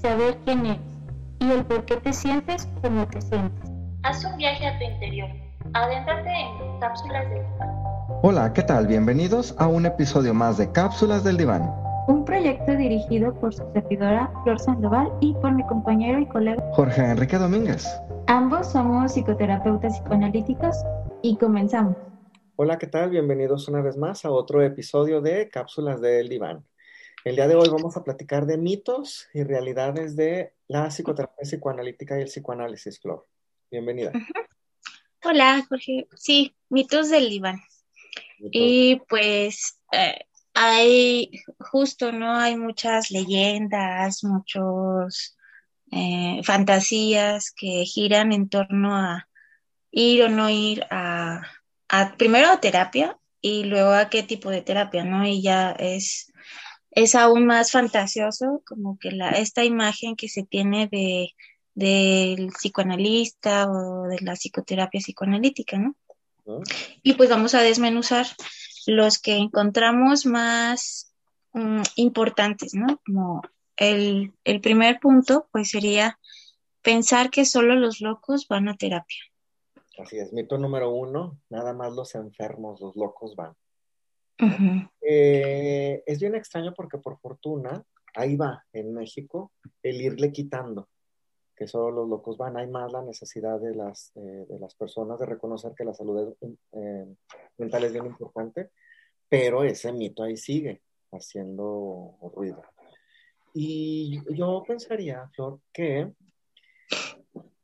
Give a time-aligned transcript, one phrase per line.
[0.00, 0.80] saber quién eres
[1.40, 3.70] y el por qué te sientes como te sientes.
[4.02, 5.28] Haz un viaje a tu interior.
[5.74, 7.70] Adéntrate en cápsulas del diván.
[8.22, 8.86] Hola, ¿qué tal?
[8.86, 11.70] Bienvenidos a un episodio más de Cápsulas del Diván.
[12.08, 16.62] Un proyecto dirigido por su servidora Flor Sandoval y por mi compañero y colega.
[16.72, 17.86] Jorge Enrique Domínguez.
[18.26, 20.76] Ambos somos psicoterapeutas psicoanalíticos
[21.22, 21.96] y comenzamos.
[22.56, 23.10] Hola, ¿qué tal?
[23.10, 26.64] Bienvenidos una vez más a otro episodio de Cápsulas del Diván.
[27.22, 32.18] El día de hoy vamos a platicar de mitos y realidades de la psicoterapia psicoanalítica
[32.18, 33.26] y el psicoanálisis, Flor.
[33.70, 34.10] Bienvenida.
[35.24, 36.08] Hola, Jorge.
[36.16, 37.60] Sí, mitos del diván.
[38.38, 42.34] Y pues eh, hay, justo, ¿no?
[42.36, 45.36] Hay muchas leyendas, muchos
[45.92, 49.28] eh, fantasías que giran en torno a
[49.90, 51.42] ir o no ir a,
[51.90, 55.26] a primero a terapia y luego a qué tipo de terapia, ¿no?
[55.26, 56.29] Y ya es,
[56.90, 61.30] es aún más fantasioso como que la, esta imagen que se tiene de
[61.74, 65.94] del psicoanalista o de la psicoterapia psicoanalítica, ¿no?
[66.44, 66.60] ¿no?
[67.02, 68.26] Y pues vamos a desmenuzar
[68.86, 71.14] los que encontramos más
[71.52, 73.00] mm, importantes, ¿no?
[73.06, 73.42] Como
[73.76, 76.18] el, el primer punto, pues sería
[76.82, 79.18] pensar que solo los locos van a terapia.
[79.98, 83.54] Así es, mito número uno, nada más los enfermos, los locos van.
[85.02, 87.82] Eh, es bien extraño porque por fortuna,
[88.14, 90.88] ahí va en México el irle quitando,
[91.56, 92.56] que solo los locos van.
[92.56, 96.34] Hay más la necesidad de las, eh, de las personas de reconocer que la salud
[96.40, 97.06] es, eh,
[97.58, 98.70] mental es bien importante,
[99.28, 100.82] pero ese mito ahí sigue
[101.12, 102.62] haciendo ruido.
[103.52, 106.12] Y yo pensaría, Flor, que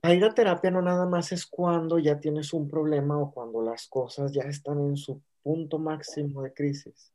[0.03, 3.63] a ir a terapia no nada más es cuando ya tienes un problema o cuando
[3.63, 7.13] las cosas ya están en su punto máximo de crisis.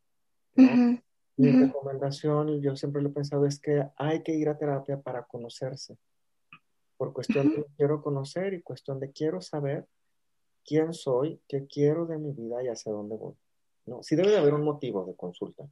[0.56, 0.64] ¿no?
[0.64, 1.02] ujú,
[1.36, 1.66] Mi ujú.
[1.66, 5.24] recomendación, y yo siempre lo he pensado, es que hay que ir a terapia para
[5.24, 5.97] conocerse.
[6.96, 9.86] Por cuestión de quiero conocer y cuestión de quiero saber
[10.64, 13.34] quién soy, qué quiero de mi vida y hacia dónde voy.
[13.86, 14.02] ¿no?
[14.02, 15.66] Sí debe de haber un motivo de consulta.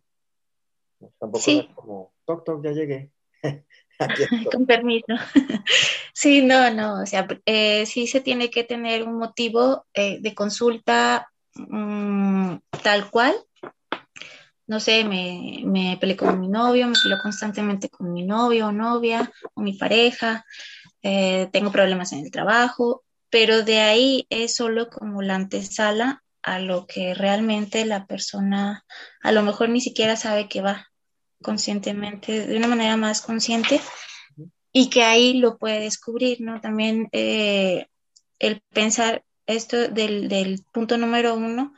[0.99, 1.13] ¿no?
[1.17, 1.65] Tampoco Sí.
[1.65, 3.09] es como, toc, toc, ya llegué.
[4.51, 5.07] Con permiso.
[6.11, 10.35] Sí, no, no, o sea, eh, sí se tiene que tener un motivo eh, de
[10.35, 11.31] consulta
[11.67, 13.35] mm, tal cual.
[14.67, 18.71] No sé, me, me peleé con mi novio, me peleo constantemente con mi novio o
[18.71, 20.45] novia o mi pareja,
[21.01, 26.59] eh, tengo problemas en el trabajo, pero de ahí es solo como la antesala a
[26.59, 28.85] lo que realmente la persona
[29.21, 30.87] a lo mejor ni siquiera sabe que va
[31.41, 33.81] conscientemente, de una manera más consciente
[34.71, 36.61] y que ahí lo puede descubrir, ¿no?
[36.61, 37.87] También eh,
[38.39, 41.73] el pensar esto del, del punto número uno,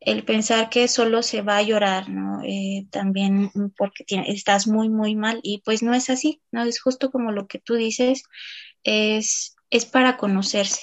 [0.00, 2.42] el pensar que solo se va a llorar, ¿no?
[2.44, 6.62] Eh, también porque estás muy, muy mal y pues no es así, ¿no?
[6.64, 8.24] Es justo como lo que tú dices,
[8.82, 10.82] es, es para conocerse.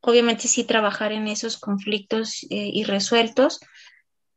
[0.00, 3.60] Obviamente sí trabajar en esos conflictos eh, irresueltos,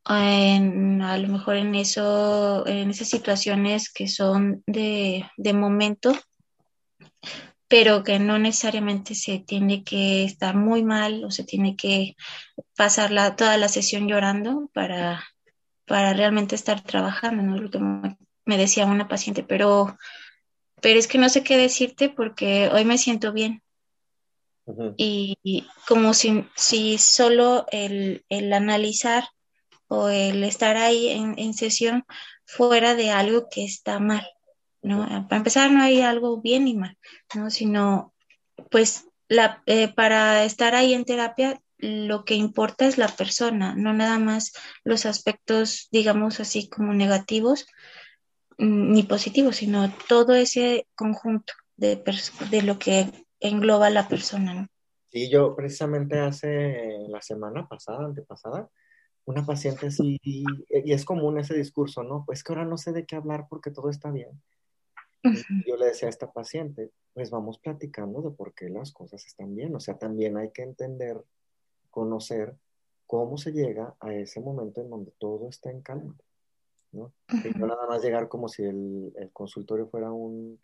[0.10, 6.14] en- a lo mejor en eso, en esas situaciones que son de, de momento,
[7.72, 12.18] pero que no necesariamente se tiene que estar muy mal o se tiene que
[12.76, 15.24] pasar la- toda la sesión llorando para,
[15.86, 17.56] para realmente estar trabajando, ¿no?
[17.56, 19.98] Lo que me, decía una paciente, pero,
[20.82, 23.64] pero es que no sé qué decirte porque hoy me siento bien.
[24.98, 29.24] Y, y como si, si solo el, el analizar
[29.88, 32.04] o el estar ahí en, en sesión
[32.44, 34.28] fuera de algo que está mal,
[34.82, 35.06] ¿no?
[35.28, 36.98] Para empezar, no hay algo bien ni mal,
[37.36, 37.50] ¿no?
[37.50, 38.14] Sino,
[38.70, 43.94] pues, la, eh, para estar ahí en terapia, lo que importa es la persona, no
[43.94, 47.66] nada más los aspectos, digamos así, como negativos
[48.58, 52.02] mm, ni positivos, sino todo ese conjunto de,
[52.52, 54.68] de lo que engloba la persona, ¿no?
[55.08, 58.70] Sí, yo precisamente hace la semana pasada, antepasada,
[59.26, 62.24] una paciente así, y, y es común ese discurso, ¿no?
[62.26, 64.42] Pues que ahora no sé de qué hablar porque todo está bien.
[65.68, 69.56] Yo le decía a esta paciente, pues vamos platicando de por qué las cosas están
[69.56, 69.76] bien.
[69.76, 71.22] O sea, también hay que entender,
[71.90, 72.56] conocer
[73.06, 76.16] cómo se llega a ese momento en donde todo está en calma,
[76.92, 77.14] ¿no?
[77.30, 80.60] Y no nada más llegar como si el, el consultorio fuera un,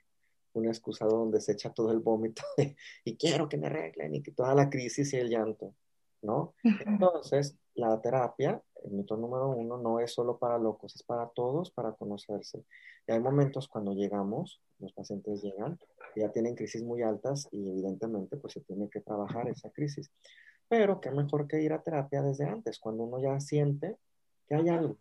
[0.58, 2.44] un excusado donde se echa todo el vómito
[3.06, 5.74] y quiero que me arreglen y que toda la crisis y el llanto,
[6.22, 6.56] ¿no?
[6.64, 11.72] Entonces, la terapia, el mito número uno, no es solo para locos, es para todos,
[11.72, 12.64] para conocerse.
[13.08, 15.80] Y hay momentos cuando llegamos, los pacientes llegan,
[16.16, 20.12] ya tienen crisis muy altas y evidentemente pues se tiene que trabajar esa crisis.
[20.68, 23.98] Pero qué mejor que ir a terapia desde antes, cuando uno ya siente
[24.48, 24.98] que hay algo,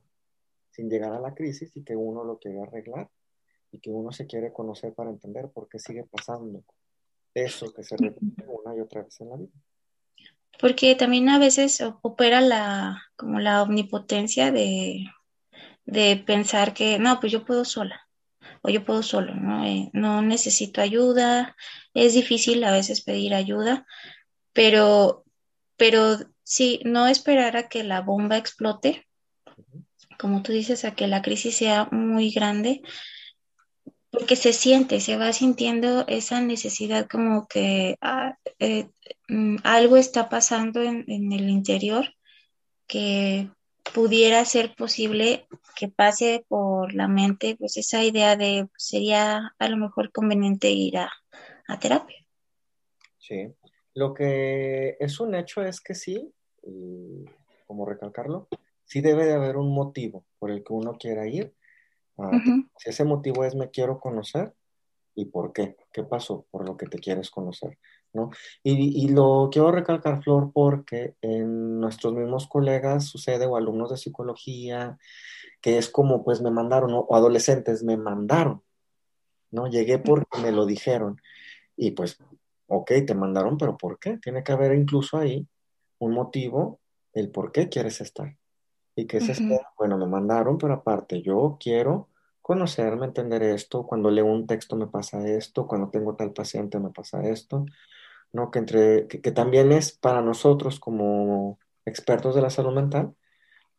[0.70, 3.08] sin llegar a la crisis y que uno lo quiere arreglar
[3.72, 6.62] y que uno se quiere conocer para entender por qué sigue pasando
[7.34, 9.52] eso que se repite una y otra vez en la vida.
[10.58, 15.04] Porque también a veces opera la, como la omnipotencia de,
[15.84, 18.02] de pensar que, no, pues yo puedo sola
[18.62, 19.64] o yo puedo solo, ¿no?
[19.64, 21.56] Eh, no necesito ayuda,
[21.94, 23.86] es difícil a veces pedir ayuda,
[24.52, 25.24] pero,
[25.76, 29.06] pero sí, no esperar a que la bomba explote
[30.18, 32.82] como tú dices, a que la crisis sea muy grande,
[34.10, 38.88] porque se siente, se va sintiendo esa necesidad como que ah, eh,
[39.28, 42.06] mm, algo está pasando en, el interior
[42.86, 43.50] que
[43.94, 49.68] pudiera ser posible que pase por la mente, pues esa idea de pues, sería a
[49.68, 51.12] lo mejor conveniente ir a,
[51.68, 52.24] a terapia.
[53.18, 53.52] Sí,
[53.94, 56.32] lo que es un hecho es que sí,
[57.66, 58.48] como recalcarlo,
[58.84, 61.54] sí debe de haber un motivo por el que uno quiera ir.
[62.78, 64.54] Si ese motivo es me quiero conocer,
[65.14, 65.76] ¿y por qué?
[65.92, 67.78] ¿Qué pasó por lo que te quieres conocer?
[68.16, 68.30] ¿no?
[68.62, 74.98] Y, lo quiero recalcar, Flor, porque en nuestros mismos colegas sucede, o alumnos de psicología,
[75.60, 78.62] que es como, pues me mandaron, o adolescentes, me mandaron,
[79.50, 79.68] ¿no?
[79.68, 81.20] Llegué porque me lo dijeron.
[81.76, 82.18] Y pues,
[82.66, 84.18] ok, te mandaron, pero ¿por qué?
[84.18, 85.46] Tiene que haber incluso ahí
[85.98, 86.80] un motivo,
[87.12, 88.36] el por qué quieres estar.
[88.96, 89.40] ¿Y qué es
[89.76, 92.08] Bueno, me mandaron, pero aparte yo quiero
[92.40, 93.86] conocerme, entender esto.
[93.86, 97.66] Cuando leo un texto me pasa esto, cuando tengo tal paciente me pasa esto.
[98.32, 98.50] ¿no?
[98.50, 103.14] Que, entre, que, también es para nosotros como expertos de la salud mental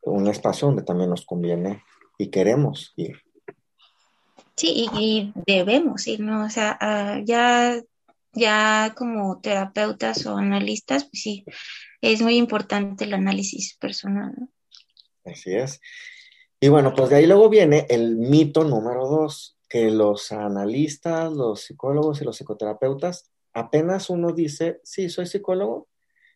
[0.02, 1.84] un espacio donde también nos conviene
[2.18, 3.22] y queremos ir.
[4.56, 6.46] Sí, y, debemos ir, ¿no?
[6.46, 7.82] O sea, ah, ya,
[8.34, 11.46] ya como terapeutas o analistas, pues sí,
[12.02, 14.50] es muy importante el análisis personal, ¿no?
[15.32, 15.82] Así es.
[16.60, 21.62] Y bueno, pues de ahí luego viene el mito número dos, que los analistas, los
[21.62, 25.88] psicólogos y los psicoterapeutas, apenas uno dice, sí, soy psicólogo,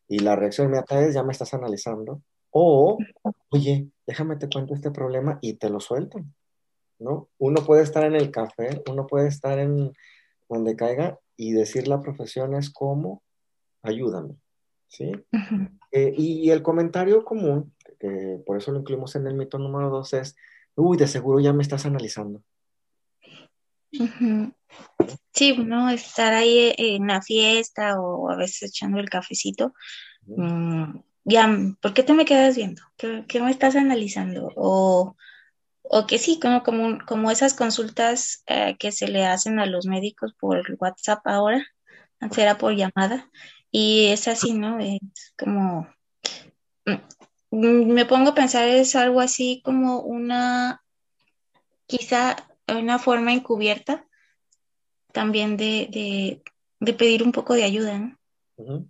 [0.07, 2.21] y la reacción inmediata es, ya me estás analizando,
[2.51, 2.97] o,
[3.49, 6.19] oye, déjame te cuento este problema y te lo suelto,
[6.99, 7.29] ¿no?
[7.37, 9.93] Uno puede estar en el café, uno puede estar en
[10.49, 13.23] donde caiga y decir la profesión es como,
[13.81, 14.35] ayúdame,
[14.87, 15.13] ¿sí?
[15.91, 20.13] Eh, y el comentario común que por eso lo incluimos en el mito número dos,
[20.13, 20.35] es,
[20.75, 22.41] uy, de seguro ya me estás analizando.
[25.33, 25.89] Sí, ¿no?
[25.89, 29.73] Estar ahí en la fiesta o a veces echando el cafecito.
[30.25, 32.81] Mm, ya, ¿por qué te me quedas viendo?
[32.97, 34.49] ¿Qué, me estás analizando?
[34.55, 35.15] O,
[35.83, 39.85] o que sí, como, como, como esas consultas eh, que se le hacen a los
[39.85, 41.63] médicos por WhatsApp ahora,
[42.19, 43.29] antes era por llamada,
[43.71, 44.79] y es así, ¿no?
[44.79, 44.99] Es
[45.37, 45.87] como,
[46.85, 50.83] mm, me pongo a pensar es algo así como una,
[51.87, 52.35] quizá
[52.67, 54.05] una forma encubierta
[55.11, 56.41] también de,
[56.97, 58.89] pedir un poco de ayuda, ¿no?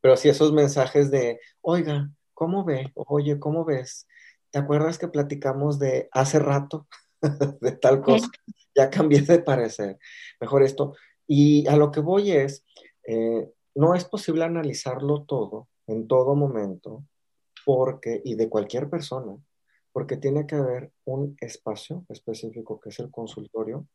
[0.00, 2.92] Pero si esos mensajes de, oiga, ¿cómo ve?
[2.94, 4.06] Oye, ¿cómo ves?
[4.50, 6.86] ¿Te acuerdas que platicamos de hace rato
[7.60, 8.28] de tal cosa?
[8.74, 9.98] Ya cambié de parecer.
[10.40, 10.94] Mejor esto.
[11.26, 12.64] Y a lo que voy es,
[13.06, 17.04] eh, no es posible analizarlo todo en todo momento
[17.64, 19.36] porque, y de cualquier persona,
[19.92, 23.86] porque tiene que haber un espacio específico que es el consultorio.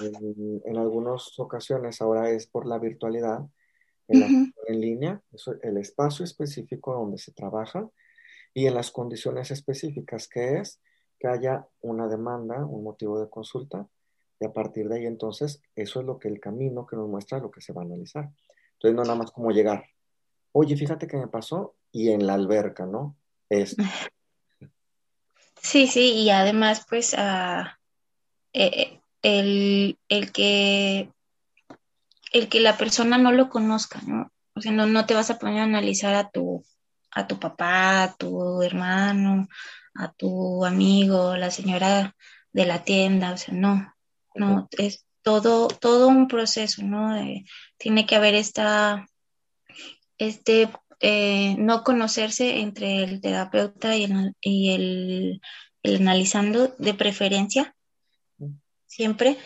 [0.00, 3.40] En, algunas ocasiones ahora es por la virtualidad,
[4.08, 5.22] en, en línea,
[5.62, 7.88] el espacio específico donde se trabaja
[8.54, 10.80] y en las condiciones específicas, que es
[11.18, 13.86] que haya una demanda, un motivo de consulta,
[14.42, 17.38] y a partir de ahí entonces eso es lo que el camino que nos muestra
[17.38, 18.28] lo que se va a analizar.
[18.72, 19.84] Entonces no nada más como llegar,
[20.50, 23.16] oye, fíjate que me pasó y en la alberca, ¿no?
[23.48, 23.76] Es.
[25.64, 27.78] Sí, sí, y además, pues, ah,
[28.52, 31.08] eh, eh, el, que,
[32.32, 34.32] el que la persona no lo conozca, ¿no?
[34.56, 36.64] O sea, no, no te vas a poner a analizar a tu,
[37.12, 39.46] a tu papá, a tu hermano,
[39.94, 42.16] a tu amigo, la señora
[42.52, 43.94] de la tienda, o sea, no,
[44.34, 47.14] no, es todo, todo un proceso, ¿no?
[47.78, 49.06] tiene que haber esta,
[50.18, 50.68] este
[51.00, 54.04] eh, no conocerse entre el terapeuta y
[54.70, 55.40] el,
[55.82, 57.74] analizando de preferencia,
[58.86, 59.36] siempre.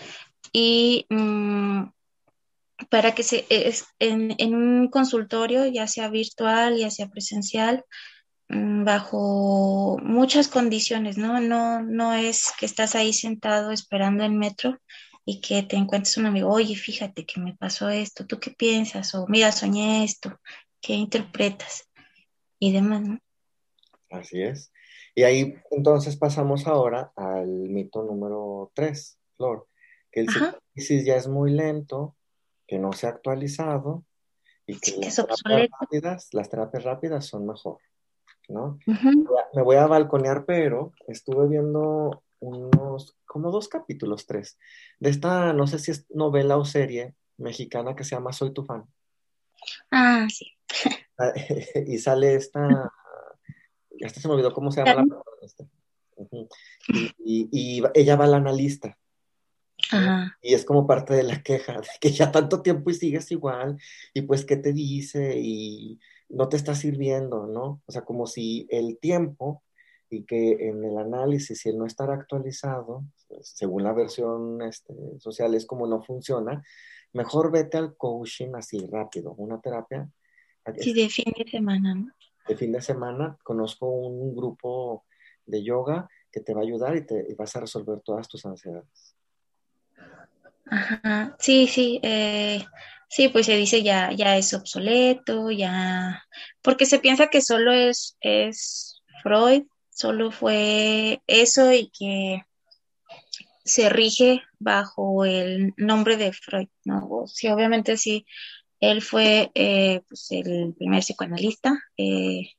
[0.52, 1.84] y mm,
[2.90, 7.84] para que se, es, en, en, un consultorio, ya sea virtual, ya sea presencial, mm,
[8.48, 11.40] bajo muchas condiciones, ¿no?
[11.40, 14.78] No, no es que estás ahí sentado esperando el metro
[15.24, 19.14] y que te encuentres un amigo, oye, fíjate que me pasó esto, ¿tú qué piensas?
[19.14, 20.38] O mira, soñé esto,
[20.80, 21.88] ¿qué interpretas?
[22.60, 23.18] Y demás, ¿no?
[24.10, 24.72] Así es.
[25.14, 29.66] Y ahí entonces pasamos ahora al mito número 3, Flor,
[30.12, 32.16] que el psicoanálisis ya es muy lento,
[32.66, 34.04] que no se ha actualizado
[34.66, 37.78] y que, las, terapias rápidas, las, terapias rápidas, son mejor,
[38.48, 38.78] ¿no?
[39.54, 44.58] Me voy a balconear, pero estuve viendo unos, como dos capítulos, tres,
[45.00, 48.64] de esta, no sé si es novela o serie mexicana que se llama Soy tu
[48.64, 48.84] fan.
[49.90, 50.46] Ah, sí.
[51.86, 52.92] y sale esta,
[54.04, 55.64] hasta se me olvidó cómo se llama la protagonista.
[57.18, 58.96] y, y, ella va al analista.
[60.42, 63.78] Y es como parte de la queja, de que ya tanto tiempo y sigues igual,
[64.14, 67.82] y pues qué te dice, y no te está sirviendo, ¿no?
[67.86, 69.62] O sea, como si el tiempo
[70.10, 73.04] y que en el análisis, si el no estar actualizado,
[73.40, 76.62] según la versión este, social, es como no funciona,
[77.12, 80.08] mejor vete al coaching así rápido, una terapia.
[80.78, 82.12] Sí, de fin de semana, ¿no?
[82.48, 85.04] De fin de semana, conozco un grupo
[85.44, 88.44] de yoga que te va a ayudar y, te, y vas a resolver todas tus
[88.46, 89.16] ansiedades.
[90.68, 92.64] Ajá, sí, sí, eh,
[93.08, 96.24] sí, pues se dice ya, ya es obsoleto, ya,
[96.62, 102.42] porque se piensa que solo es, es Freud, solo fue eso y que
[103.64, 107.24] se rige bajo el nombre de Freud, ¿no?
[107.26, 108.26] Sí, obviamente sí,
[108.80, 112.50] él fue eh, pues el primer psicoanalista, eh,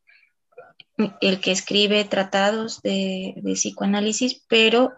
[1.22, 4.94] el que escribe tratados de, de psicoanálisis, pero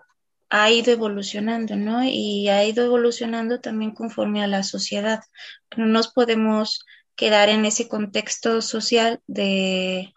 [0.50, 2.04] ha ido evolucionando, ¿no?
[2.04, 5.22] Y ha ido evolucionando también conforme a la sociedad.
[5.78, 10.14] No nos podemos quedar en ese contexto social de,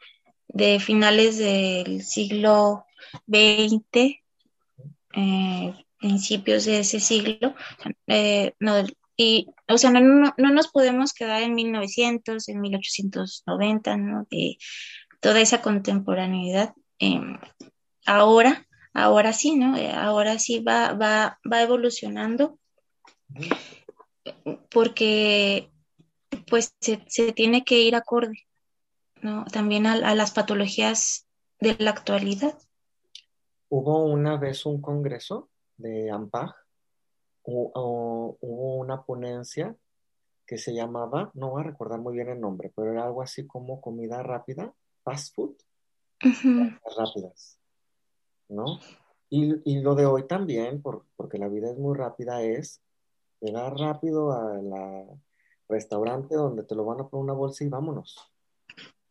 [0.81, 2.87] finales del siglo
[3.27, 4.21] XX,
[5.15, 7.55] eh, principios de ese siglo,
[8.07, 8.55] eh,
[9.17, 14.27] y, o sea, no, no, no, nos podemos quedar en 1900, en 1890, ¿no?
[14.31, 14.57] De
[15.21, 16.73] toda esa contemporaneidad.
[16.99, 17.21] Eh,
[18.07, 19.77] ahora ahora sí, ¿no?
[19.77, 22.59] Eh, ahora sí va, va, va evolucionando
[24.71, 25.71] porque
[26.49, 26.99] pues se,
[27.33, 28.47] tiene que ir acorde,
[29.21, 29.45] ¿no?
[29.47, 31.27] También a, las patologías
[31.61, 32.59] de la actualidad.
[33.69, 36.55] Hubo una vez un congreso de AMPAG,
[37.45, 39.75] hubo una ponencia
[40.47, 43.47] que se llamaba, no voy a recordar muy bien el nombre, pero era algo así
[43.47, 45.57] como comida rápida, fast food,
[46.21, 47.62] rápidas.
[48.53, 48.81] ¿No?
[49.29, 52.83] Y, lo de hoy también, porque la vida es muy rápida, es
[53.41, 55.19] llegar rápido al
[55.69, 58.17] restaurante donde te lo van a poner una bolsa y vámonos.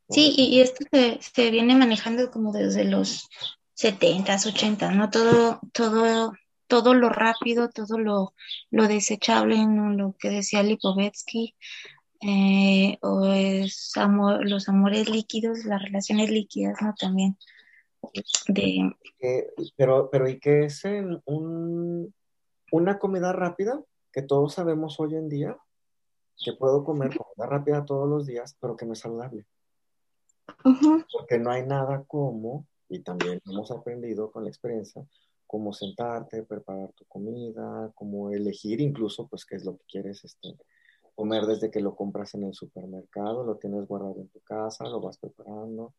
[0.09, 3.29] Sí, y, esto se, viene manejando como desde los
[3.75, 5.09] 70s, 80 ¿no?
[5.09, 6.33] Todo, todo,
[6.67, 8.33] todo lo rápido, todo lo,
[8.69, 9.91] lo desechable, ¿no?
[9.91, 11.55] Lo que decía Lipovetsky,
[12.21, 16.93] eh, o es amor, los amores líquidos, las relaciones líquidas, ¿no?
[16.93, 17.37] También.
[18.47, 18.95] De...
[19.77, 20.83] pero, pero ¿y qué es
[21.25, 22.13] un,
[22.71, 23.81] una comida rápida
[24.11, 25.57] que todos sabemos hoy en día?
[26.43, 29.45] Que puedo comer comida rápida todos los días, pero que no es saludable.
[31.11, 35.05] Porque no hay nada como, y también hemos aprendido con la experiencia,
[35.45, 40.57] como sentarte, preparar tu comida, como elegir incluso, pues, qué es lo que quieres este,
[41.15, 45.01] comer desde que lo compras en el supermercado, lo tienes guardado en tu casa, lo
[45.01, 45.93] vas preparando.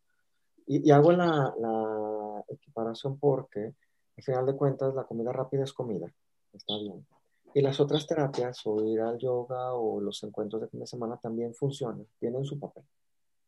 [0.66, 3.74] Y, hago la, la, equiparación porque,
[4.16, 6.12] al final de cuentas, la comida rápida es comida,
[6.52, 7.06] está bien.
[7.54, 11.18] Y las otras terapias, o ir al yoga o los encuentros de fin de semana,
[11.18, 12.84] también funcionan, tienen su papel,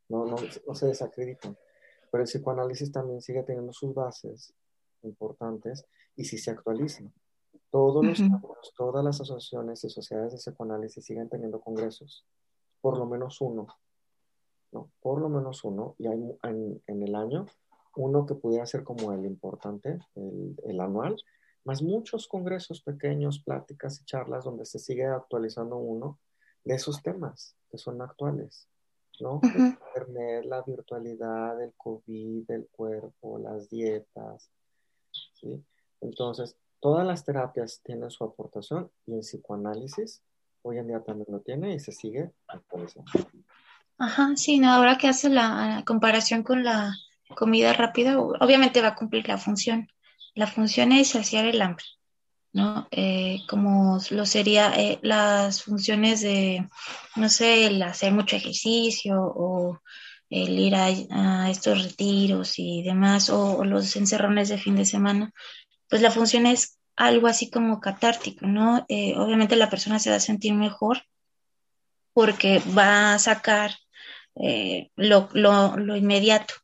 [0.09, 1.57] no, no, no se desacreditan.
[2.11, 4.55] Pero el psicoanálisis también sigue teniendo sus bases
[5.03, 5.85] importantes
[6.17, 7.13] y si se actualizan.
[7.71, 8.23] Todos los
[8.77, 12.25] todas las asociaciones y sociedades de psicoanálisis siguen teniendo congresos,
[12.81, 13.67] por lo menos uno
[15.01, 17.47] por lo menos uno, y hay en, el año
[17.97, 21.17] uno que pudiera ser como el importante, el, anual,
[21.65, 26.19] más muchos congresos pequeños, pláticas y charlas donde se sigue actualizando uno
[26.65, 28.69] de esos temas que son actuales,
[29.21, 29.41] ¿no?
[29.43, 34.51] Internet, la virtualidad, el COVID, el cuerpo, las dietas,
[35.35, 35.65] ¿sí?
[36.01, 40.23] Entonces, todas las terapias tienen su aportación y el psicoanálisis
[40.65, 43.11] hoy en día también lo tiene y se sigue actualizando.
[43.99, 46.95] Ajá, sí, no, ahora que hace la, comparación con la
[47.37, 49.89] comida rápida, obviamente va a cumplir la función.
[50.35, 51.85] La función es saciar el hambre.
[52.53, 52.87] ¿no?
[52.93, 56.69] Eh, como lo sería eh, las funciones de,
[57.17, 59.81] no sé, el hacer mucho ejercicio o
[60.31, 65.33] el ir a, estos retiros y demás, o, los encerrones de fin de semana,
[65.89, 68.87] pues la función es algo así como catártico, ¿no?
[68.89, 71.03] Eh, obviamente la persona se va a sentir mejor
[72.13, 73.73] porque va a sacar
[74.35, 76.55] lo, lo inmediato,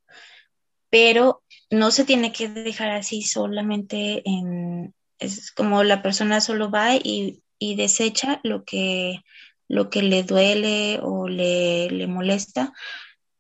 [0.90, 6.96] pero no se tiene que dejar así solamente en, es como la persona solo va
[6.96, 7.42] y,
[7.76, 9.20] desecha lo que,
[9.68, 12.72] lo que le duele o le, le, molesta,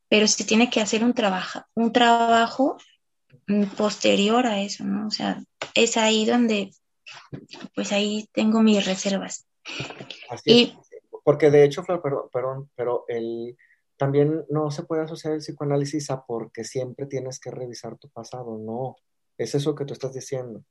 [0.08, 2.76] pero se tiene que hacer un trabajo, un trabajo
[3.78, 5.06] posterior a eso, ¿no?
[5.06, 5.42] O sea,
[5.74, 6.70] es ahí donde,
[7.74, 9.46] pues ahí tengo mis reservas.
[10.28, 10.76] Así
[11.24, 13.56] Porque de hecho, perdón, perdón, pero el,
[14.00, 18.56] también no se puede asociar el psicoanálisis a porque siempre tienes que revisar tu pasado,
[18.56, 18.96] no,
[19.36, 20.64] es eso que tú estás diciendo.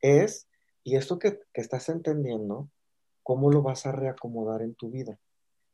[0.00, 0.48] Es
[0.82, 2.70] y esto que, estás entendiendo,
[3.22, 5.16] ¿cómo lo vas a reacomodar en tu vida?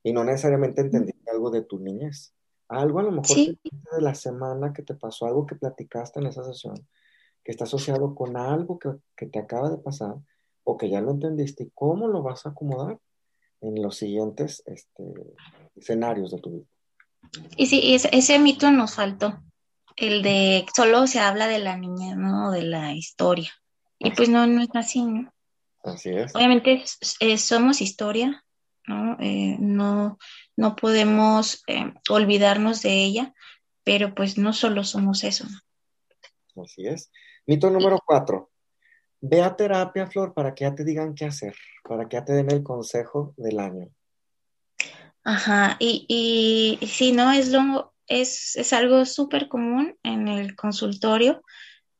[0.02, 2.34] Y no necesariamente entender algo de tu niñez.
[2.68, 6.44] Algo a lo mejor de la semana que te pasó, algo que platicaste en esa
[6.44, 6.74] sesión,
[7.42, 10.16] que está asociado con algo que, te acaba de pasar
[10.62, 11.64] o que ya lo entendiste.
[11.64, 13.00] ¿Y cómo lo vas a acomodar
[13.62, 15.04] en los siguientes este,
[15.74, 16.66] escenarios de tu vida?
[17.56, 19.42] Y sí, ese, ese mito nos faltó,
[19.96, 22.50] el de solo se habla de la niñez, ¿no?
[22.50, 23.52] De la historia.
[23.98, 25.32] Y pues no, no es así, ¿no?
[25.82, 26.34] Así es.
[26.34, 26.84] Obviamente
[27.36, 28.44] somos historia,
[28.86, 29.16] ¿no?
[29.20, 30.18] Eh, no,
[30.56, 33.34] no podemos eh, olvidarnos de ella,
[33.82, 35.46] pero pues no solo somos eso.
[36.62, 37.10] Así es.
[37.46, 38.50] Mito número cuatro.
[39.20, 42.34] Ve a terapia, Flor, para que ya te digan qué hacer, para que ya te
[42.34, 43.88] den el consejo del año.
[45.28, 47.30] Ajá, y, y, sí, ¿no?
[47.30, 51.42] Es, lo, es, es algo súper común en el consultorio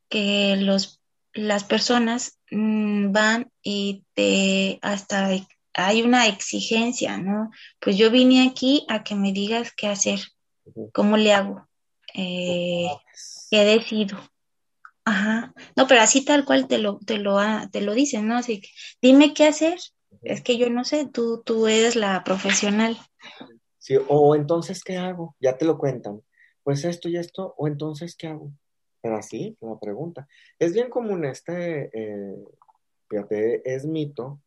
[0.08, 1.02] que los
[1.34, 5.28] las personas mm, van y te hasta
[5.74, 7.50] hay una exigencia, ¿no?
[7.80, 10.20] Pues yo vine aquí a que me digas qué hacer,
[10.94, 11.68] cómo le hago,
[12.14, 12.88] eh,
[13.50, 14.18] qué decido.
[15.04, 15.52] Ajá.
[15.76, 17.38] No, pero así tal cual te lo, te lo,
[17.70, 18.38] te lo dicen, ¿no?
[18.38, 18.70] Así que
[19.02, 19.78] dime qué hacer.
[20.22, 22.96] Es que yo no sé, tú, tú eres la profesional.
[23.78, 25.36] Sí, o entonces, ¿qué hago?
[25.40, 26.22] Ya te lo cuentan.
[26.62, 28.52] Pues esto y esto, o entonces, ¿qué hago?
[29.00, 30.28] Pero así, la pregunta.
[30.58, 32.36] Es bien común este, eh,
[33.08, 34.40] fíjate, es mito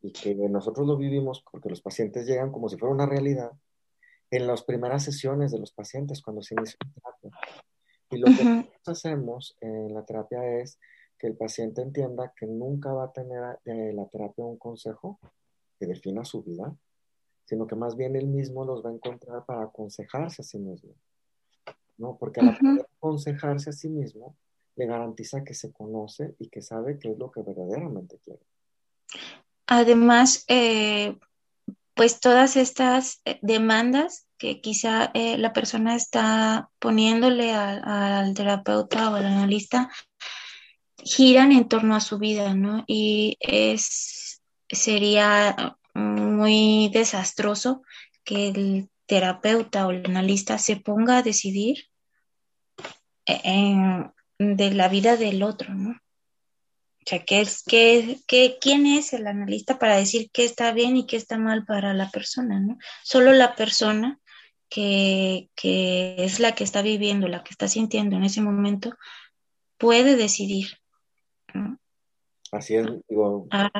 [0.00, 3.50] y que nosotros lo vivimos porque los pacientes llegan como si fuera una realidad
[4.30, 7.40] en las primeras sesiones de los pacientes cuando se inicia la terapia.
[8.10, 10.78] Y lo que hacemos en la terapia es
[11.18, 15.18] que el paciente entienda que nunca va a tener de la terapia un consejo
[15.78, 16.74] que defina su vida,
[17.48, 20.92] sino que más bien él mismo los va a encontrar para aconsejarse a sí mismo.
[21.96, 22.18] ¿no?
[22.18, 22.58] Porque al
[22.98, 24.36] aconsejarse a sí mismo,
[24.76, 28.42] le garantiza que se conoce y que sabe qué es lo que verdaderamente quiere.
[29.66, 31.16] Además, eh,
[31.94, 39.14] pues todas estas eh, demandas que quizá eh, la persona está poniéndole al terapeuta o
[39.14, 39.90] al analista
[40.98, 42.84] giran en torno a su vida, ¿no?
[42.86, 45.77] Y es, sería
[46.38, 47.82] muy desastroso
[48.24, 51.86] que el terapeuta o el analista se ponga a decidir
[54.38, 55.90] de la vida del otro, ¿no?
[55.90, 60.96] O sea, ¿qué es, qué, qué, ¿quién es el analista para decir qué está bien
[60.96, 62.78] y qué está mal para la persona, ¿no?
[63.02, 64.20] Solo la persona
[64.68, 68.92] que, que es la que está viviendo, la que está sintiendo en ese momento,
[69.78, 70.68] puede decidir.
[71.54, 71.78] ¿no?
[72.52, 73.70] Así es, digo, ah.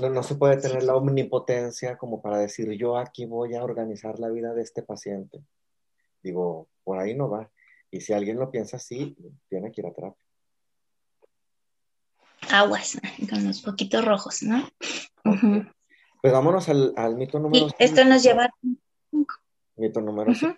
[0.00, 4.18] No, no, se puede tener la omnipotencia como para decir yo aquí voy a organizar
[4.18, 5.42] la vida de este paciente.
[6.22, 7.50] Digo, por ahí no va.
[7.90, 9.16] Y si alguien lo piensa así,
[9.48, 10.24] tiene que ir a terapia.
[12.52, 12.98] Aguas,
[13.28, 14.68] con los poquitos rojos, ¿no?
[16.22, 17.76] Pues vámonos al, mito número 5.
[17.78, 18.50] Esto nos lleva.
[19.76, 20.56] Mito número 5.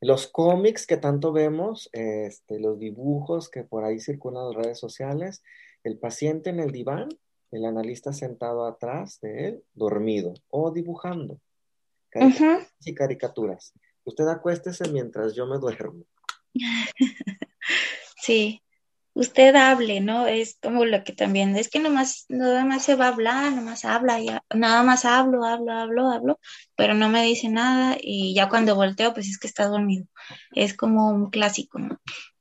[0.00, 4.78] Los cómics que tanto vemos, este, los dibujos que por ahí circulan en las redes
[4.78, 5.42] sociales,
[5.82, 7.08] el paciente en el diván,
[7.50, 11.40] el analista sentado atrás de él, dormido o dibujando.
[12.84, 13.72] y caricaturas.
[14.04, 16.04] Usted acuéstese mientras yo me duermo.
[18.20, 18.62] Sí,
[19.14, 20.26] usted hable, ¿no?
[20.26, 23.84] Es como lo que también, es que nomás, nada más se va a hablar, nomás
[23.84, 26.40] habla, ya, nada más hablo, hablo, hablo, hablo,
[26.76, 30.06] pero no me dice nada y ya cuando volteo, pues es que está dormido.
[30.52, 32.00] Es como un clásico, ¿no?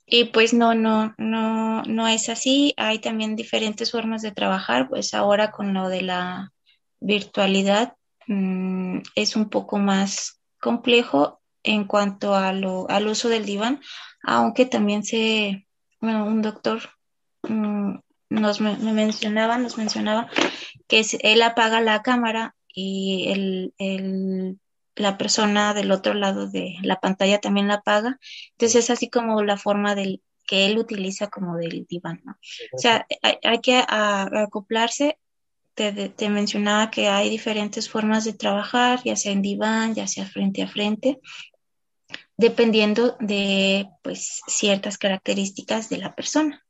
[0.10, 2.74] Y pues no, no, no, no es así.
[2.78, 6.54] Hay también diferentes formas de trabajar, pues ahora con lo de la
[7.00, 7.94] virtualidad
[8.26, 13.82] mm, es un poco más complejo en cuanto a lo, al uso del diván,
[14.24, 15.68] aunque también se,
[16.02, 16.82] un doctor
[17.44, 17.96] mm,
[18.30, 20.30] nos me, mencionaba, nos mencionaba
[20.88, 24.60] que él apaga la cámara y el,
[24.98, 28.20] la persona del otro lado de la pantalla también la apaga.
[28.52, 32.38] Entonces es así como la forma del que él utiliza como del diván, ¿no?
[32.74, 35.20] O sea, hay, que acoplarse.
[35.74, 40.26] Te, te, mencionaba que hay diferentes formas de trabajar, ya sea en diván, ya sea
[40.26, 41.20] frente a frente,
[42.36, 46.66] dependiendo de pues ciertas características de la persona.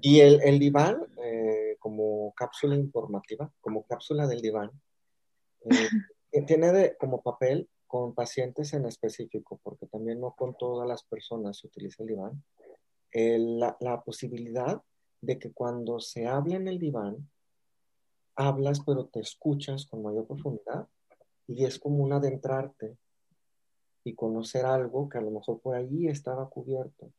[0.00, 4.70] Y el, el diván, eh, como cápsula informativa, como cápsula del diván,
[5.70, 5.88] eh,
[6.40, 11.66] tiene como papel con pacientes en específico, porque también no con todas las personas se
[11.66, 12.42] utiliza el diván,
[13.12, 14.80] la, posibilidad
[15.20, 17.30] de que cuando se hable en el diván,
[18.34, 20.88] hablas pero te escuchas con mayor profundidad
[21.46, 22.96] y es como un adentrarte
[24.04, 27.12] y conocer algo que a lo mejor por allí estaba cubierto,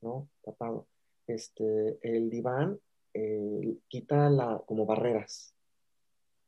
[0.00, 0.28] ¿no?
[0.42, 0.88] Tapado.
[1.28, 2.80] Este, el diván
[3.14, 5.54] eh, quita la, como barreras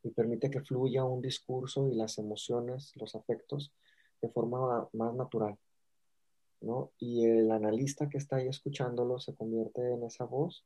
[0.03, 3.73] y permite que fluya un discurso y las emociones, los afectos
[4.21, 5.57] de forma más natural.
[6.61, 6.93] ¿no?
[6.99, 10.65] Y el analista que está ahí escuchándolo se convierte en esa voz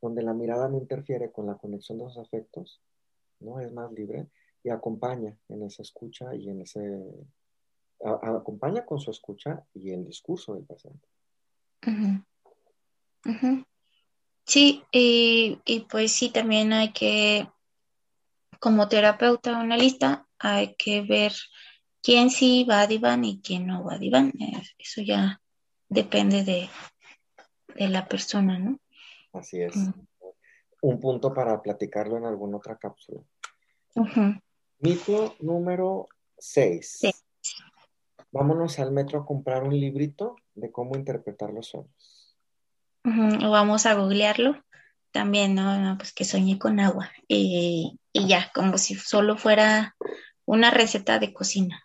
[0.00, 2.80] donde la mirada no interfiere con la conexión de los afectos,
[3.40, 3.60] ¿no?
[3.60, 4.28] Es más libre
[4.62, 7.02] y acompaña en esa escucha y en ese...
[8.04, 11.08] acompaña con su escucha y el discurso del paciente.
[14.44, 17.48] Sí, y, y, pues sí, también hay que,
[18.60, 21.32] como terapeuta o analista, hay que ver
[22.02, 24.32] quién sí va a diván y quién no va a diván.
[24.78, 25.40] Eso ya
[25.88, 26.68] depende de,
[27.88, 28.78] la persona, ¿no?
[29.32, 29.76] Así es.
[29.76, 29.92] Mm.
[30.82, 33.22] Un punto para platicarlo en alguna otra cápsula.
[34.78, 36.06] Mito número
[36.38, 37.00] 6.
[38.30, 42.36] Vámonos al metro a comprar un librito de cómo interpretar los sueños.
[43.04, 44.62] O vamos a googlearlo
[45.10, 45.96] también, ¿no?
[45.96, 47.10] Pues que soñé con agua.
[47.26, 49.96] y ya, como si solo fuera
[50.44, 51.82] una receta de cocina.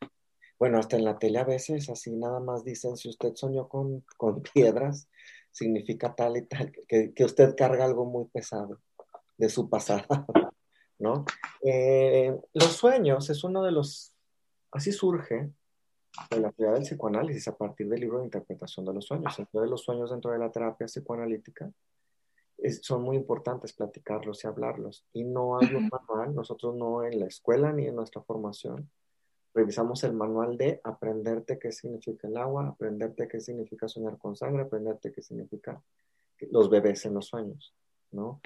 [0.60, 4.04] Bueno, hasta en la tele a veces así nada más dicen, si usted soñó con,
[4.54, 5.10] piedras,
[5.52, 8.80] significa tal y tal, que, usted carga algo muy pesado
[9.38, 10.06] de su pasado,
[11.00, 11.26] ¿no?
[11.64, 14.14] Eh, los sueños es uno de los,
[14.72, 15.52] así surge
[16.30, 19.38] de la teoría del psicoanálisis a partir del libro de interpretación de los sueños.
[19.40, 21.72] Entonces, los sueños dentro de la terapia psicoanalítica
[22.82, 25.06] son muy importantes platicarlos y hablarlos.
[25.14, 28.90] Y no hay un manual, nosotros no en la escuela ni en nuestra formación
[29.54, 34.64] revisamos el manual de aprenderte qué significa el agua, aprenderte qué significa soñar con sangre,
[34.64, 35.82] aprenderte qué significa
[36.52, 37.74] los bebés en los sueños,
[38.12, 38.42] ¿no?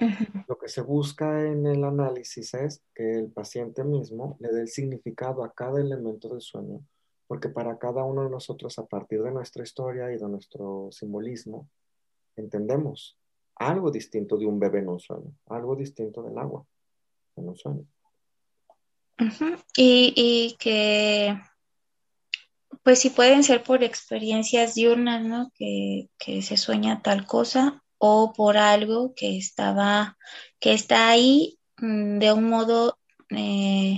[0.48, 4.68] Lo que se busca en el análisis es que el paciente mismo le dé el
[4.68, 6.84] significado a cada elemento del sueño,
[7.26, 11.68] porque para cada uno de nosotros, a partir de nuestra historia y de nuestro simbolismo,
[12.36, 13.16] entendemos
[13.56, 16.64] algo distinto de un bebé en un sueño, algo distinto del agua
[17.36, 17.84] en un sueño.
[19.76, 21.38] y, que,
[22.82, 25.50] pues si pueden ser por experiencias diurnas, ¿no?
[25.54, 30.18] Que, se sueña tal cosa o por algo que estaba,
[30.60, 32.98] que está ahí mm, de un modo
[33.30, 33.96] eh,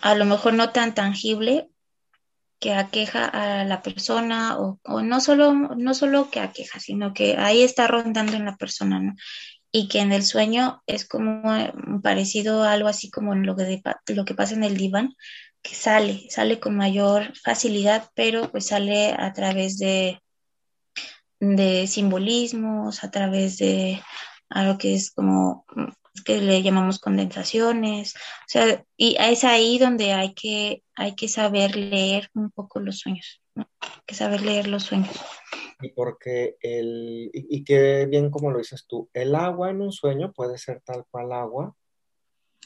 [0.00, 1.71] a lo mejor no tan tangible,
[2.62, 7.62] que aqueja a la persona o, no, solo, no solo que aqueja, sino que ahí
[7.62, 9.14] está rondando en la persona, ¿no?
[9.72, 11.42] Y que en el sueño es como
[12.02, 13.82] parecido a algo así como lo que,
[14.14, 15.16] lo que pasa en el diván,
[15.60, 20.20] que sale, sale con mayor facilidad, pero pues sale a través de,
[21.40, 24.00] de simbolismos, a través de
[24.48, 25.66] algo que es como
[26.24, 31.74] que le llamamos condensaciones, o sea, y es ahí donde hay que, hay que saber
[31.76, 33.68] leer un poco los sueños, ¿no?
[33.80, 35.14] Hay que saber leer los sueños.
[35.80, 39.92] Y porque el, y, y que bien como lo dices tú, el agua en un
[39.92, 41.74] sueño puede ser tal cual agua,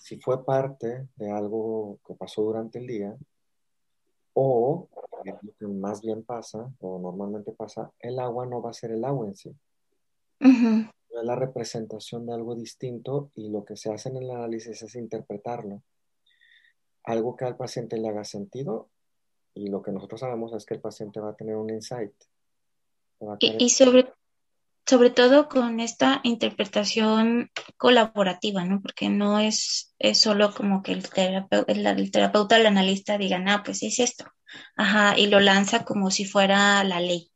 [0.03, 3.17] si fue parte de algo que pasó durante el día,
[4.35, 4.89] o
[5.25, 9.05] lo que más bien pasa, o normalmente pasa, el agua no va a ser el
[9.05, 9.57] agua en sí
[11.21, 14.95] es la representación de algo distinto y lo que se hace en el análisis es
[14.95, 15.83] interpretarlo.
[17.05, 18.91] Algo que al paciente le haga sentido
[19.55, 22.13] y lo que nosotros sabemos es que el paciente va a tener un insight.
[23.41, 24.13] Y, sobre,
[24.85, 28.83] sobre todo con esta interpretación colaborativa, ¿no?
[28.83, 33.63] Porque no es, es solo como que el terapeuta, el, terapeuta, el analista diga, ah,
[33.65, 34.27] pues es esto.
[34.77, 37.31] Ajá, y lo lanza como si fuera la ley.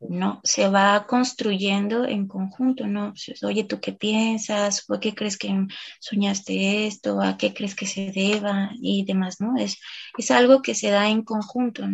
[0.00, 0.40] ¿No?
[0.44, 3.12] Se va construyendo en conjunto, ¿no?
[3.42, 4.84] Oye, ¿tú qué piensas?
[4.86, 5.66] ¿Por qué crees que
[6.00, 7.20] soñaste esto?
[7.20, 8.70] ¿A qué crees que se deba?
[8.80, 9.58] Y demás, ¿no?
[9.58, 9.78] Es,
[10.16, 11.84] es algo que se da en conjunto,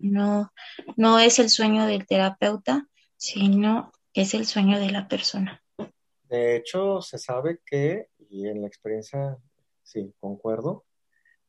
[0.00, 0.52] ¿no?
[0.96, 5.62] No, es el sueño del terapeuta, sino es el sueño de la persona.
[6.24, 9.36] De hecho, se sabe que, y en la experiencia,
[9.82, 10.84] sí, concuerdo,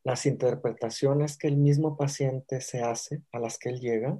[0.04, 4.18] las interpretaciones que el mismo paciente se hace, a las que él llega,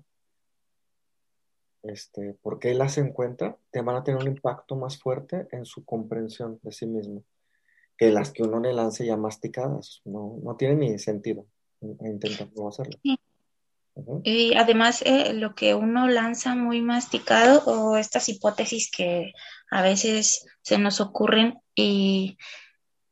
[1.83, 5.85] este, porque él las encuentra, te van a tener un impacto más fuerte en su
[5.85, 7.25] comprensión de sí mismo
[7.97, 10.01] que las que uno le lance ya masticadas.
[10.05, 11.47] No, no tiene ni sentido
[11.81, 12.99] intentar no hacerlo.
[14.25, 19.33] Y además eh, lo que uno lanza muy masticado o estas hipótesis que
[19.71, 22.38] a veces se nos ocurren y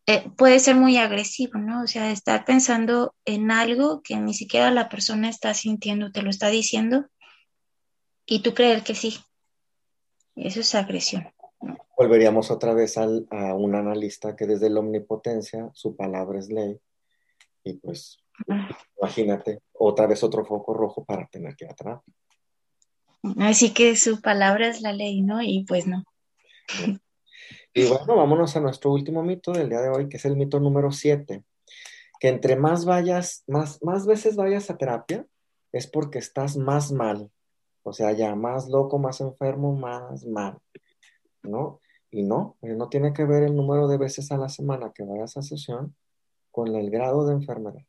[0.06, 1.82] eh, puede ser muy agresivo, ¿no?
[1.82, 6.30] O sea, estar pensando en algo que ni siquiera la persona está sintiendo, te lo
[6.30, 7.06] está diciendo
[8.30, 9.18] y tú creer que sí.
[10.36, 11.28] Eso es agresión.
[11.98, 16.80] Volveríamos otra vez al, a un analista que desde la omnipotencia su palabra es ley
[17.64, 18.24] y pues
[18.96, 22.00] imagínate otra vez otro foco rojo para tener que atrás.
[23.38, 25.42] Así que su palabra es la ley, ¿no?
[25.42, 26.04] Y pues no.
[27.74, 30.60] Y bueno, vámonos a nuestro último mito del día de hoy, que es el mito
[30.60, 31.44] número 7,
[32.20, 35.26] que entre más vayas, más, más veces vayas a terapia,
[35.72, 37.30] es porque estás más mal.
[37.82, 40.58] O sea, ya más loco, más enfermo, más mal.
[41.42, 41.80] ¿No?
[42.10, 45.04] Y no, eh, no tiene que ver el número de veces a la semana que
[45.04, 45.94] vayas a sesión
[46.50, 47.84] con el grado de enfermedad.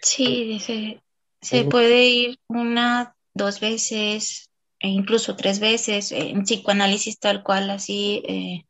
[0.00, 1.02] Sí, se,
[1.40, 8.22] se puede ir una, dos veces, e incluso tres veces, en psicoanálisis tal cual, así,
[8.26, 8.64] eh,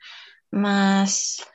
[0.51, 1.47] más,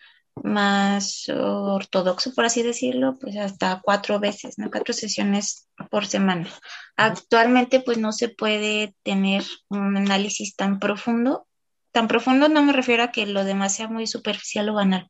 [0.43, 4.71] más ortodoxo, por así decirlo, pues hasta cuatro veces, ¿no?
[4.71, 6.49] Cuatro sesiones por semana.
[6.95, 11.47] Actualmente, pues no se puede tener un análisis tan profundo.
[11.91, 15.09] Tan profundo no me refiero a que lo demás sea muy superficial o banal,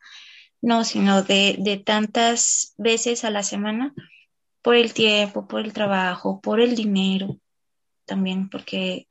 [0.62, 3.94] no, sino de, de tantas veces a la semana
[4.62, 7.38] por el tiempo, por el trabajo, por el dinero,
[8.06, 9.08] también porque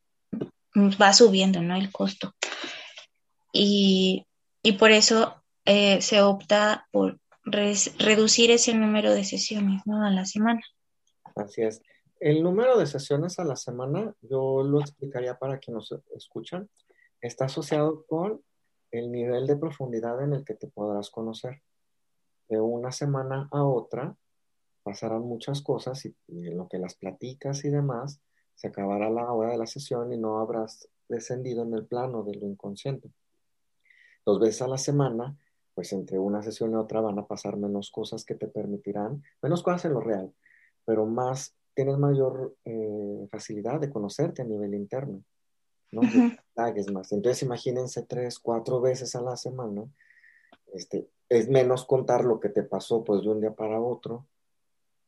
[0.77, 1.77] va subiendo, ¿no?
[1.77, 2.35] El costo.
[3.53, 4.27] Y,
[4.79, 10.05] por eso eh, se opta por reducir ese número de sesiones, ¿no?
[10.05, 10.61] A la semana.
[11.37, 11.83] Así es.
[12.20, 16.68] El número de sesiones a la semana, yo lo explicaría para quienes nos escuchan,
[17.20, 18.42] está asociado con
[18.90, 21.62] el nivel de profundidad en el que te podrás conocer.
[22.49, 24.16] De una semana a otra
[24.83, 28.20] pasarán muchas cosas y, en lo que las platicas y demás,
[28.55, 32.35] se acabará la hora de la sesión y no habrás descendido en el plano de
[32.35, 33.11] lo inconsciente.
[34.27, 35.38] Dos veces a la semana,
[35.74, 39.62] pues entre una sesión y otra van a pasar menos cosas que te permitirán, menos
[39.62, 40.33] cosas en lo real,
[40.85, 45.22] pero más, tienes mayor eh, facilidad de conocerte a nivel interno,
[45.92, 46.02] ¿no?
[46.92, 47.12] más.
[47.12, 49.85] Entonces imagínense tres, cuatro veces a la semana,
[50.72, 54.26] este, es menos contar lo que te pasó pues de un día para otro,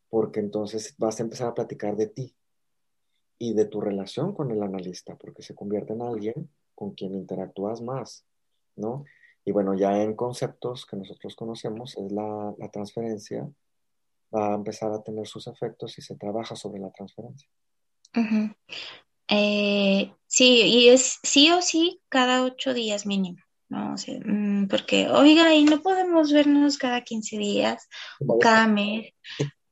[0.08, 2.34] porque entonces vas a empezar a platicar de ti
[3.38, 7.80] y de tu relación con el analista, porque se convierte en alguien con quien interactúas
[7.82, 8.24] más,
[8.76, 9.04] ¿no?
[9.44, 13.48] Y bueno, ya en conceptos que nosotros conocemos es la, transferencia,
[14.34, 17.48] va a empezar a tener sus efectos y se trabaja sobre la transferencia.
[19.28, 23.94] Eh, sí, y es sí o sí cada ocho días mínimo, ¿no?
[24.24, 27.88] Mm, porque, oiga, y no podemos vernos cada 15 días
[28.26, 29.12] o cada mes.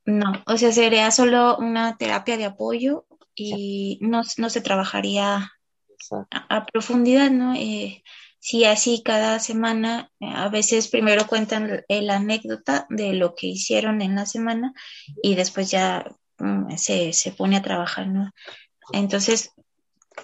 [0.03, 3.05] No, o sea, sería solo una terapia de apoyo
[3.35, 5.51] y no, se trabajaría
[6.31, 7.53] a, profundidad, ¿no?
[7.55, 8.03] Eh,
[8.41, 14.01] si así cada semana, eh, a veces primero cuentan la anécdota de lo que hicieron
[14.01, 14.73] en la semana
[15.21, 16.03] y después ya
[16.39, 18.31] mm, se, se, pone a trabajar, ¿no?
[18.93, 19.51] Entonces,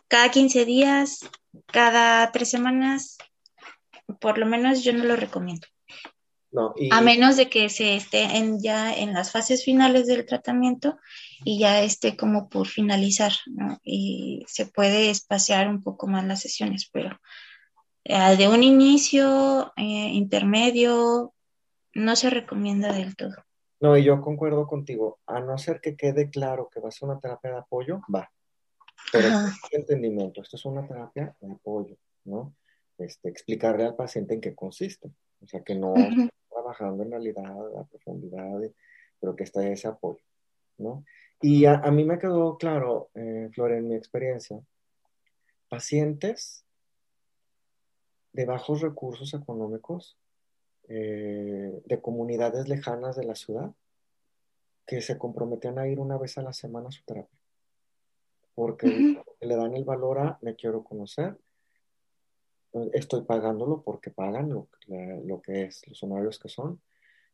[0.07, 1.19] cada 15 días,
[1.67, 3.17] cada tres semanas,
[4.19, 5.67] por lo menos yo no lo recomiendo.
[6.89, 10.97] A menos de que se esté en, ya en las fases finales del tratamiento
[11.45, 13.79] y ya esté como por finalizar, ¿no?
[13.83, 17.19] Y se puede espaciar un poco más las sesiones, pero
[18.09, 21.33] eh, de un inicio, eh, intermedio,
[21.93, 23.35] no se recomienda del todo.
[23.81, 27.09] No, y yo concuerdo contigo, a no ser que quede claro que va a ser
[27.09, 28.31] una terapia de apoyo, va.
[29.11, 32.55] Pero este entendimiento, esto es una terapia de apoyo, ¿no?
[32.97, 35.11] Este, explicarle al paciente en qué consiste.
[35.43, 35.93] O sea, que no
[36.49, 37.45] trabajando en realidad
[37.77, 38.57] a profundidad,
[39.19, 40.23] pero que está ese apoyo,
[40.77, 41.03] ¿no?
[41.41, 44.59] Y a, mí me quedó claro, eh, Flor, en mi experiencia,
[45.67, 46.63] pacientes
[48.37, 50.15] de bajos recursos económicos,
[50.87, 53.71] eh, de comunidades lejanas de la ciudad,
[54.85, 57.39] que se comprometían a ir una vez a la semana a su terapia,
[58.53, 58.87] porque
[59.41, 61.35] le dan el valor a me quiero conocer,
[62.93, 64.67] estoy pagándolo porque pagan lo,
[65.25, 66.79] lo, que es, los honorarios que son,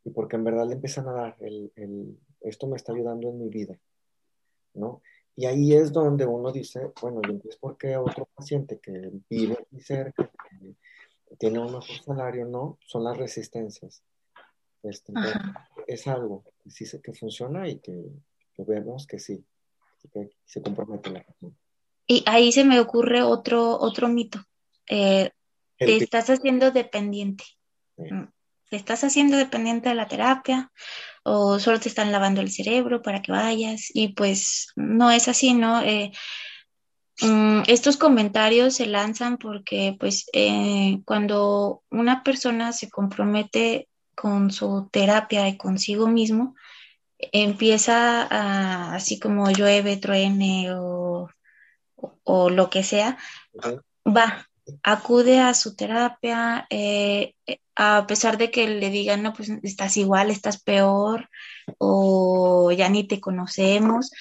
[0.05, 3.39] y porque en verdad le empiezan a dar, el, el, esto me está ayudando en
[3.39, 3.77] mi vida,
[4.73, 5.01] ¿no?
[5.35, 9.57] Y ahí es donde uno dice, bueno, ¿y entonces por qué otro paciente que vive
[9.59, 10.31] aquí cerca,
[11.37, 12.77] tiene un mejor salario, no?
[12.85, 14.03] Son las resistencias.
[14.83, 15.13] Este,
[15.87, 18.11] es algo que sí que funciona y que,
[18.57, 19.45] vemos que sí,
[20.11, 21.57] que se compromete la razón.
[22.05, 24.39] Y ahí se me ocurre otro, otro mito.
[24.89, 25.31] Eh,
[25.77, 27.45] te estás haciendo dependiente.
[27.97, 28.25] Mm,
[28.69, 30.71] te estás haciendo dependiente de la terapia
[31.23, 35.53] o solo te están lavando el cerebro para que vayas y pues no es así,
[35.53, 35.81] ¿no?
[35.81, 36.11] Eh,
[37.21, 44.89] mm, estos comentarios se lanzan porque pues eh, cuando una persona se compromete con su
[44.91, 46.55] terapia y consigo mismo,
[47.31, 51.29] empieza a, así como llueve, truene o,
[52.23, 53.17] o lo que sea,
[54.05, 54.47] va,
[54.83, 57.35] acude a su terapia, eh,
[57.75, 61.29] a pesar de que le digan, no, pues estás igual, estás peor,
[61.77, 64.11] o ya ni te conocemos,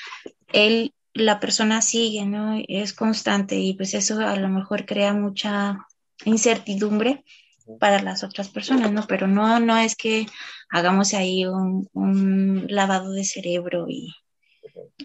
[0.52, 2.62] él, la persona sigue, ¿no?
[2.68, 5.86] Es constante y pues eso a lo mejor crea mucha
[6.24, 7.24] incertidumbre
[7.78, 9.06] para las otras personas, ¿no?
[9.06, 10.26] Pero no, no es que
[10.70, 14.14] hagamos ahí un, un lavado de cerebro y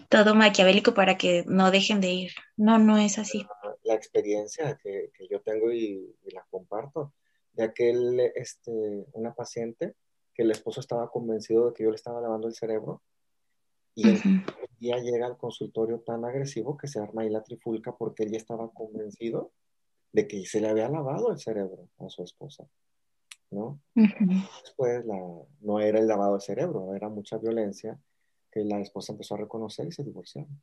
[0.08, 2.32] todo maquiavélico para que no dejen de ir.
[2.56, 3.46] No, no es así
[3.88, 7.14] la experiencia que, yo tengo y, la comparto,
[7.52, 9.94] de aquel, este, una paciente
[10.34, 13.02] que el esposo estaba convencido de que yo le estaba lavando el cerebro
[13.98, 14.44] y el
[14.78, 18.70] día llega al consultorio tan agresivo que se arma ahí la trifulca porque ella estaba
[18.70, 19.50] convencido
[20.12, 22.64] de que se le había lavado el cerebro a su esposa,
[23.50, 23.80] ¿no?
[24.62, 25.18] Después la,
[25.60, 27.98] no era el lavado del cerebro, era mucha violencia
[28.52, 30.62] que la esposa empezó a reconocer y se divorciaron.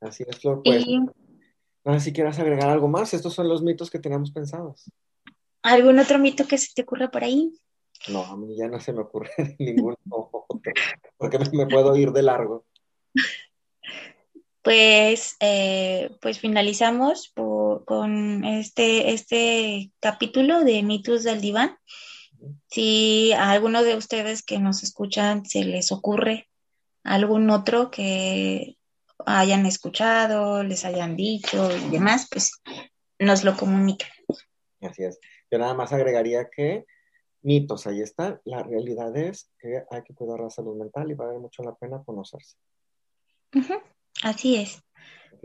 [0.00, 0.62] Así es, Flor.
[0.62, 0.86] Pues,
[1.84, 3.14] no sé si quieras agregar algo más.
[3.14, 4.90] Estos son los mitos que tenemos pensados.
[5.62, 7.52] ¿Algún otro mito que se te ocurra por ahí?
[8.08, 9.96] No, a mí ya no se me ocurre ninguno
[11.16, 12.64] porque me puedo ir de largo.
[14.62, 21.76] Pues, eh, pues finalizamos con este, este capítulo de mitos del diván.
[22.68, 26.48] Si a alguno de ustedes que nos escuchan se les ocurre
[27.04, 28.76] algún otro que
[29.26, 32.52] hayan escuchado, les hayan dicho y demás, pues
[33.18, 34.10] nos lo comunican.
[34.80, 35.18] Así es.
[35.50, 36.84] Yo nada más agregaría que
[37.42, 38.40] mitos, ahí están.
[38.44, 42.02] La realidad es que hay que cuidar la salud mental y vale mucho la pena
[42.04, 42.56] conocerse.
[44.22, 44.82] Así es.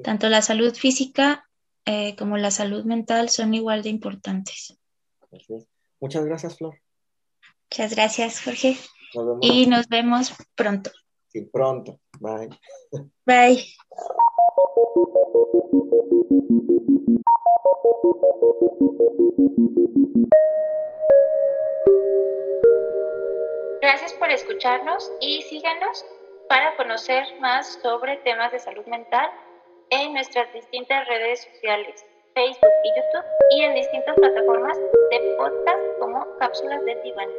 [0.04, 1.48] Tanto la salud física
[1.86, 4.78] eh, como la salud mental son igual de importantes.
[5.32, 5.68] Así es.
[6.00, 6.78] Muchas gracias, Flor.
[7.70, 8.78] Muchas gracias, Jorge.
[9.42, 10.92] y nos vemos pronto.
[11.28, 12.00] Sí, pronto.
[12.20, 12.50] Bye.
[13.26, 13.66] Bye.
[23.88, 26.06] Gracias por escucharnos y síganos
[26.50, 29.32] para conocer más sobre temas de salud mental
[29.92, 36.38] en nuestras distintas redes sociales, Facebook y YouTube, y en distintas plataformas de podcast como
[36.38, 37.30] Cápsulas de Diván.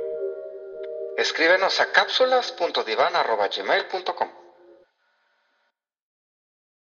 [1.19, 4.38] Escríbenos a cápsulas.divan.gmail.com